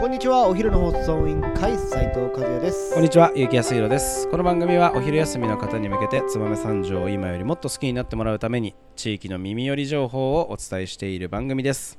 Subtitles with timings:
[0.00, 4.28] こんにちはお昼の放送委員会斉藤和也ですこんにちは、ゆうきやすひろです。
[4.28, 11.98] この番組はお昼休みの方に向けて、燕三条を今よりもっと好きになってもらうために、地域の耳寄り情報をお伝えしている番組です。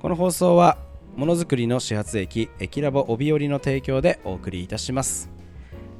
[0.00, 0.78] この放送は、
[1.16, 5.30] ものづくりの始発駅、駅ラボ帯織の提供でお送りいたします。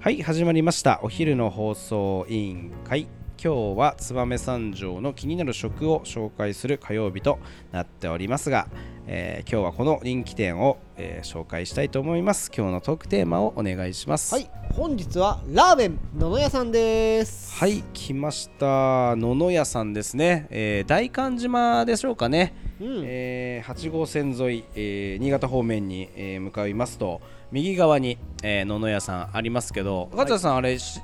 [0.00, 1.00] はい、始まりました。
[1.02, 3.08] お昼の放送委員会。
[3.44, 7.40] 今日は燕三条の気になる食を紹介する火曜日と
[7.72, 8.68] なっておりますが、
[9.08, 12.52] えー今日はこの人気店を、えー紹介したいと思います。
[12.56, 14.32] 今日のトークテーマをお願いします。
[14.32, 19.16] はい本日はラーメン野々屋さんですはい、来ました。
[19.16, 20.46] 野々屋さんですね。
[20.50, 22.54] えー大寒島でしょうかね。
[22.80, 31.00] うんえー8号線沿い、えー新潟方面に、えー向かいますと、右側に、えー野々屋さんありますけど、勝田さん、あれ、し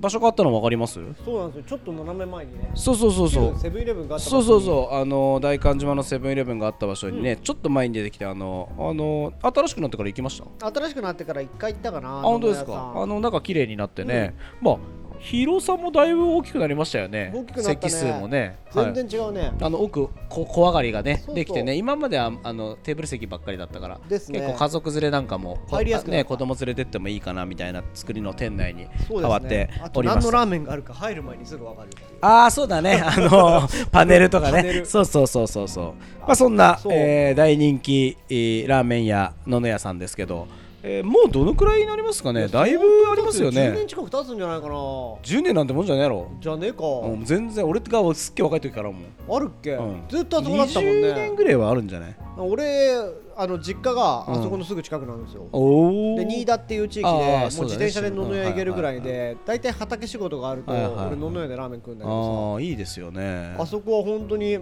[0.00, 0.98] 場所変わったの分かります？
[1.24, 1.64] そうなんですよ。
[1.68, 2.70] ちょっと斜め前にね。
[2.74, 3.58] そうそうそうそう。
[3.58, 4.94] セブンイレブンがあったそうそううそう。
[4.94, 10.70] あの大寒島のセブンイレブンがあった場所にね、ちょっと前に出てきてあのあの新しくなってから行きました？
[10.72, 12.94] 新しくなってから一回行ったかなあ本当です野々屋さん。
[12.94, 14.78] かあの中綺麗になってね、まあ
[15.20, 17.30] 広さもだいぶ大きくなりましたよね。
[17.34, 17.78] 大きくなったね。
[17.82, 18.58] 席数もね。
[18.74, 18.92] はい。
[18.94, 21.74] 全然違うね、あの奥こ小上がりがねできてね。
[21.74, 24.40] 今まではあのテーブル席ばっかりだったからですね。
[24.40, 30.24] 結構家族連れなんかも入りやすくね子供連れてってもいいかなみたいな作りの店内に変わってあとおります。
[30.24, 31.90] 何のラーメンがあるか入る前にすぐ分かる
[32.22, 33.02] ああそうだね。
[33.04, 34.84] あのパネルとかね。
[34.86, 35.84] そうそうそうそうそう。
[36.20, 40.48] まあそんなえー大人気えーラーメン屋野々屋さんですけど
[40.82, 42.48] えーもうどのくらいになりますかね？
[42.48, 44.74] だいぶありますよ10ね年近く経つんじゃないかな。
[44.74, 46.28] 10年なんてもんじゃねえやろ。
[46.40, 48.98] じゃねえか、うん全然俺がすっげえ若い時からも。
[49.28, 50.02] うあるっけ、うん。
[50.08, 52.96] ずっとあそこだったもん20ね年ぐらいはあるんじゃない俺
[53.36, 63.54] あの実家があそこのすぐ近くなんですよ、おおで新田っていう地域であもう自転車で野々屋行けるぐらいはいで大体畑仕事があると俺野々屋でラーメン食うんだけどああいいですよね。
[63.56, 64.58] さあそこは本当に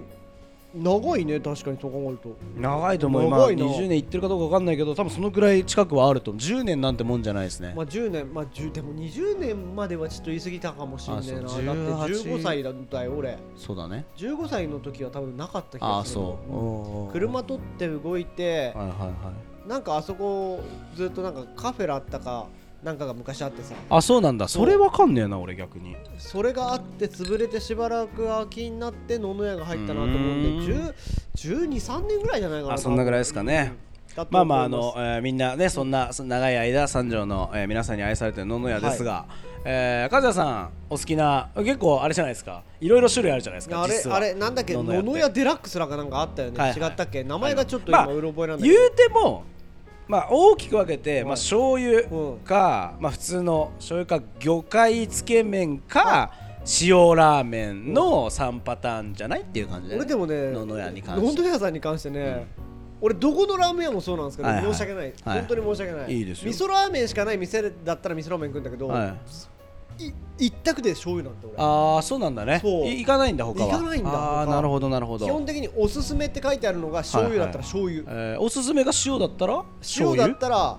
[0.83, 2.37] 長いね確かにそう考えると。
[2.57, 3.23] 長いと思う。
[3.25, 3.65] 今長いな。
[3.67, 6.41] 20年いってるかどうか分かんないけど多分そのくらい近くはあると思う。
[6.41, 7.73] 10年なんてもんじゃないですね。
[7.77, 11.41] まあ10年まあ10でも20年まではちょっと言い過ぎたかもしんねえな。
[11.41, 11.75] だってあそう
[12.37, 13.39] 15歳だったよ俺。
[13.57, 14.05] そうだね。
[14.17, 19.33] 15歳の時は多分なかった気ああがするそう車取って動いてはいはいは
[19.67, 19.69] い。
[19.69, 20.61] なんかあそこ
[20.95, 22.47] ずっとなんかカフェラあったか
[22.83, 23.75] なんかが昔あってさ。
[23.91, 24.47] あそうなんだ。
[24.47, 25.97] それわかんねえな俺逆に。
[26.19, 30.95] それがあって潰れてしばらく空きになって野々屋が入ったなと思うんでうー
[31.35, 33.73] 10 1213年ぐらいじゃないかなあそんなぐらいですかね。
[33.83, 33.89] うん
[34.31, 39.27] まあまああの、えーみんなねそんなそ長い間三条の、えー皆さんに愛されてる野々屋ですが、
[39.65, 42.65] えー、和也さんお好きな結構あれじゃないですか。
[42.81, 47.23] いろいろ種類あるじゃないですかあれあれなんだっけ野野々屋デラックスらかなんかあったよね、はいはい違ったっけ？
[47.23, 49.45] 名前がちょっとまあ今うろ覚えなんだけど、言うても
[50.09, 52.39] まあ大きく分けて、まあはい醤油うん。
[52.39, 56.33] か、まあ普通の醤油か魚介つけ麺か
[56.81, 61.43] 塩ラーメンの3パターンじゃないっていう感じで、俺でもね野々屋に関野して。
[61.43, 62.47] 々屋さんに関してね、
[63.01, 66.13] 俺どこのラーメン屋もそうなんですけど、申し訳ない、はい本当に申し訳ない。
[66.17, 66.51] いいですよ。
[66.51, 69.13] 味噌ラーメンしかない店だったら味噌ラーメン食うんだけど、はいい
[70.39, 71.57] 一択で醤油なんて俺。
[71.59, 72.61] ああそうなんだね。
[72.63, 72.87] そう。
[72.87, 73.73] い行かないんだ他は。
[73.73, 75.27] 行かないんだ他ああなるほどなるほど。
[75.27, 79.65] 基本的におすすめって書いてあるのが醤油だったら醤油、えーおすすめが塩だったら
[79.99, 80.79] 塩だったら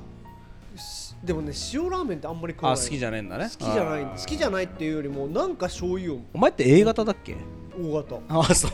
[0.77, 2.81] しでもね塩ラーメンってあんまり食わない。
[2.81, 3.49] あ好きじゃねえんだね。
[3.49, 7.35] 好きじゃない好きじゃないっていうよりもなんか醤油をお前って A 型だっけ？
[7.79, 8.15] 大型。
[8.27, 8.71] ああそう。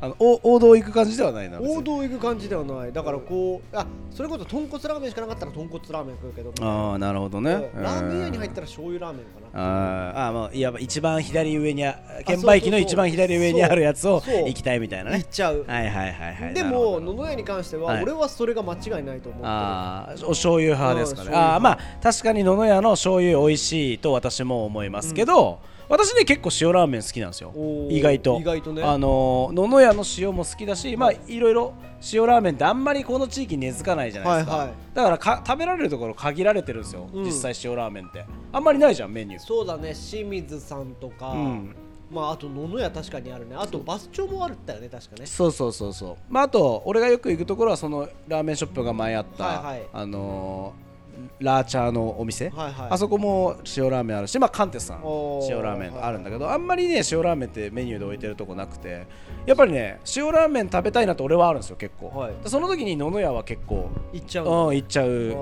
[0.00, 2.92] あのお王道行く感じではないな王道行く感じではない。
[2.92, 7.70] だからこうあそれこそ豚骨ラーメンしかなかったら豚骨ラーメン食うけどああなるほどね。
[7.74, 7.80] う。
[7.80, 7.82] ん。
[7.82, 9.48] ラーメン屋に入っったら醤油ラーメンかな。
[9.52, 15.18] あーあーもういわば一番左上にあ券売機の一番左上にあるやつを行きたいみたいなね。
[15.18, 15.64] 行っちゃう。
[15.66, 16.54] はいはいはいはい。
[16.54, 18.02] でも野々屋に関してははい。
[18.02, 19.48] 俺はそれが間違いないと思ってる。
[19.48, 21.30] ああお醤油派ですかね。
[21.34, 27.52] ああまあ確かに野々屋の醤油美味しいと私も思いますけど、私ね結構塩ラーメン好きなんですよ。
[27.90, 28.38] 意外と。
[28.38, 28.82] 意外とね。
[28.82, 31.74] あのー野々屋の塩も好きだし、まあいろいろ
[32.12, 34.76] 塩ラーメンってあんまりこの地域に根付かないじゃないですか、はいはい。
[34.94, 37.24] だからか食べられるところ限られてるんですよ、うん。
[37.24, 38.24] 実際塩ラーメンって。
[38.52, 39.40] あんまりないじゃんメニュー。
[39.40, 41.76] そうだね清水さんとか、うん。
[42.08, 43.56] まああと野々屋確かにあるね。
[43.58, 45.26] あとバス町もあるったよね確かね。
[45.26, 46.16] そうそうそうそう。
[46.28, 49.88] まああと俺がよく行くところはそのラーメンショップが前あった、はいはい。
[49.92, 50.89] あのー
[51.38, 52.88] ラーチャーのお店、はいはい。
[52.90, 55.02] あそこも塩ラーメンあるし、まあ、カンテスさん
[55.48, 59.06] 塩ラーメンあるんだけど、あんまりね塩ラーメンってメニューで置いてるとこなくて。
[59.46, 62.34] やっぱりね塩ラーメン食べたいなと俺はあるんですよ結構、はい。
[62.42, 64.44] でその時に野々屋は結構行っちゃう。
[64.44, 65.36] うんの行っちゃう。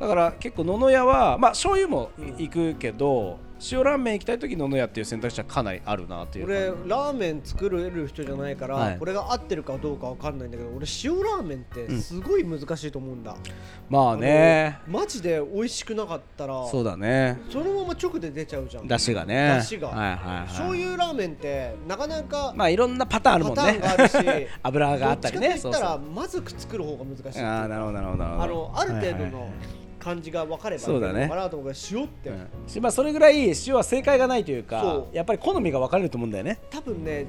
[0.00, 3.38] あだから結構野々屋はまあ醤油も行くけど
[3.70, 8.98] 塩ラーメン行きたい時野々屋っていう選択肢はかなりあるなという俺ラーメン作れる人じゃないから、はい。
[8.98, 13.36] これが合ってるかどうかわかんないんだけど俺塩ラーメンってすごい難しいと思うんだ、
[13.88, 14.78] まあね。
[14.86, 17.40] あのマジで美味しくなかったらそうだね。
[17.50, 18.88] そのまま直で出ちゃうじゃん。
[18.88, 19.58] だしがね。
[19.60, 19.88] 出汁が。
[19.88, 20.46] はいはいはい。
[20.48, 23.62] 醤油ラーメンってなかなかまあいろんなパターンあるもんね。
[23.62, 25.48] パターンがあるし 油があったりね。
[25.50, 28.72] どっちかといったらそうまずく作る方が難しいああなるほどなるほどなるほど。
[28.74, 29.71] あのある程度のはいはいはい
[30.02, 31.22] 感じが分かればいいそうだね。
[31.22, 32.48] のかなと思うけど塩って、うん。
[32.66, 36.58] しまあそれぐらい塩は正解がないというかやっぱり好みが分かれると思うんだよね。
[36.70, 37.26] 多分ね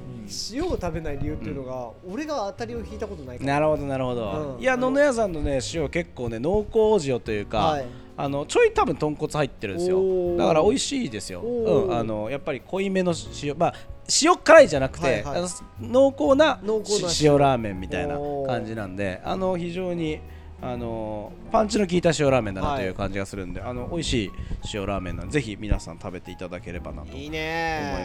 [0.52, 3.54] 塩を食べない理由っていうのが、俺が当たりを引いたことないから。
[3.54, 4.62] なるほどなるほど、うん。
[4.62, 7.86] いや野々屋さんのね塩結構ね濃厚塩というか、はい。
[8.16, 10.36] あのちょい多分豚骨入ってるんですよ。
[10.36, 13.12] だから美味しいですよ、うん、あのやっぱり濃いめの
[13.42, 13.74] 塩まあ
[14.22, 15.50] 塩辛いじゃなくて、はいはい。
[15.80, 17.38] 濃厚な濃厚なし塩。
[17.38, 18.16] ラーメンみたいな
[18.46, 20.20] 感じなんであの非常に
[20.64, 24.30] あのパンチの効いた塩ラーメンだなという感じがするんで、あの美味しい
[24.72, 27.28] 塩ラーメンなんでぜひ皆さん食べていただければなと思い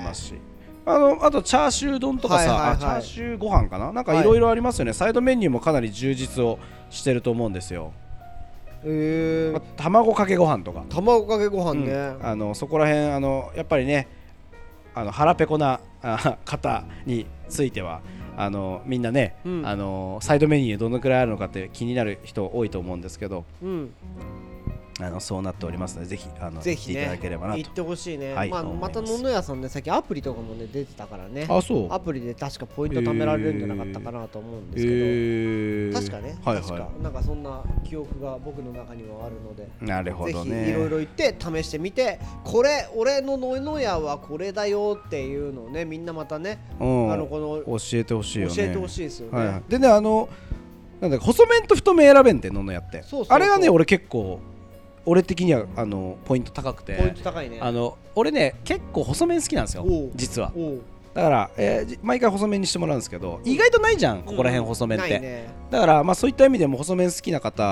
[0.04, 0.34] ますし。
[0.86, 2.76] あのあとチャーシュー丼とかさ、はいはいはい。
[2.76, 3.92] あチャーシューご飯かな？
[3.92, 6.58] なんかいろいろありますよね、サイドメニューもかなり充実を
[6.90, 7.94] してると思うんですよ、
[8.84, 9.52] え。
[9.54, 12.20] ーあ、卵かけご飯とか、卵かけご飯ね、うん。
[12.26, 14.08] あのそこら辺あのやっぱりね
[14.96, 18.02] あの腹ペコなあ方については
[18.40, 19.68] あのみんなね、うん。
[19.68, 23.44] あのサイドメニューどのくらいあるのかって気になる人多いと思うんですけど。
[23.62, 23.94] うん、
[25.02, 31.48] あのそうなっておりますのでぜひあのぜひね行っていただければなと行ってほしいね、まあ、はいまますた野々屋さんねさっきアプリとかもね出てたからね。
[31.50, 31.94] あそう。
[31.94, 35.94] アプリで確かポイント貯められるんじゃなかったかなと思うんですけど、えー。
[35.94, 47.14] 確かね、はい確かはなんかそんな記憶が僕の中にはあるのでいなるほぜひどねいろいろ言って試してみてこれ俺の野々屋はこれだよっていうのをねみんなまたね、うん。
[47.14, 48.56] あのこの教えてほしいよね。
[48.56, 50.30] 教えてほしいですよね、はいはい、でねあの
[51.00, 53.04] なんだ細麺と太麺選べんってののやって。
[53.30, 54.40] あれがね俺結構
[55.10, 56.96] 俺的にはあのポイント高くて。
[56.96, 57.60] ポイント高いね。
[57.62, 60.54] あの俺ね結構細麺好きなんですよ実は
[61.14, 65.48] だから、えーじ毎回細麺にしてもらうんですけど意外とないじゃんここら辺細麺って、ないね。
[65.72, 67.64] だから、まあ、そういった意味でも細麺好きな方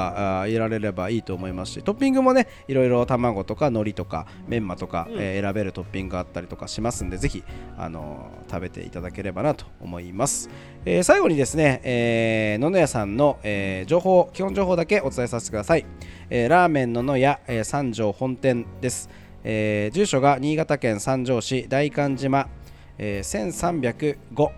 [0.41, 5.15] あーいられればいいと思いますしトッピングもねいろいろ卵とか海苔とかメンマとか、うん。
[5.19, 7.43] えー選べるトッピングがあったりとかしますんでぜひ、
[7.77, 10.49] あのー食べていただければなと思います、
[10.85, 15.85] えー最後にですね、えー野々屋さんの、えー情報基本情報だけお伝えさせてください、
[16.29, 19.09] えーラーメン野々屋、えー三条本店です、
[19.43, 22.47] えー住所が新潟県三条市大寒島、
[22.97, 24.49] えー1305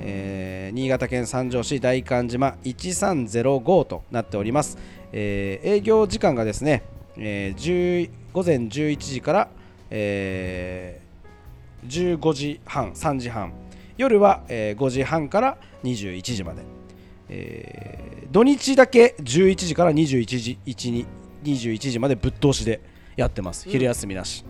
[0.00, 4.78] えー新潟県三条市大寒島1305となっております、
[5.12, 6.82] えー営業時間がですね、
[7.16, 9.48] えー10午前11時から、
[9.90, 13.54] えー15時半3時半。
[13.96, 16.62] 夜は、えー5時半から21時まで、
[17.28, 21.06] えー土日だけ11時から21時1に
[21.42, 22.80] 21時までぶっ通しで
[23.16, 24.44] やってます、昼休みなし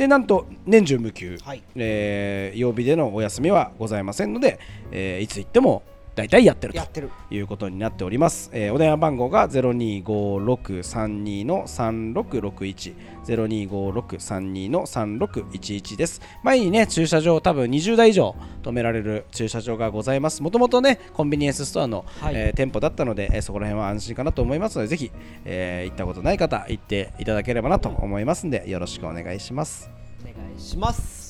[0.00, 1.62] でなんと年中無休、はい。
[1.76, 4.58] えー曜日でのお休みはございませんので、
[4.90, 5.82] えーいつ行っても
[6.14, 12.94] 大体やってるということになっております、えーお電話番号が025632の3661
[13.26, 16.20] 025632の3611です。
[16.42, 20.42] 前にね駐車場多分20台以上止められる駐車場がございます。
[20.42, 22.34] もともとねコンビニエンスストアの、はい。
[22.34, 25.10] えー店舗だったので、えーそこら辺は安心かなと思いますのでぜひ、
[25.44, 29.90] えー行ったことない方行っていただければなと思いますんでよろしくお願いします。
[30.22, 31.29] お願いします